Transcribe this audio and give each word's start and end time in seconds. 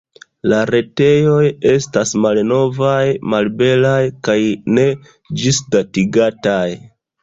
La 0.53 0.61
retejoj 0.69 1.43
estas 1.73 2.15
malnovaj, 2.25 2.97
malbelaj 3.37 4.01
kaj 4.31 4.39
ne 4.77 4.91
ĝisdatigataj. 5.41 6.69